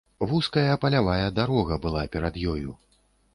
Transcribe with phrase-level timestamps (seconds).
[0.29, 2.75] Вузкая палявая дарога была перад ёю.